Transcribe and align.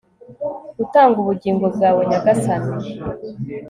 gutanga 0.77 1.15
ubugingo 1.23 1.65
bwawe 1.75 2.01
nyagasani 2.09 2.75